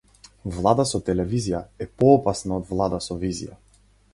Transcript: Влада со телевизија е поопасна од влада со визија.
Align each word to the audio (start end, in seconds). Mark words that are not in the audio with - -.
Влада 0.53 0.85
со 0.91 1.01
телевизија 1.09 1.61
е 1.87 1.89
поопасна 2.01 2.59
од 2.59 2.67
влада 2.73 3.05
со 3.09 3.19
визија. 3.27 3.61